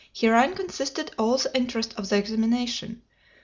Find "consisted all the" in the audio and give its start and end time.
0.55-1.55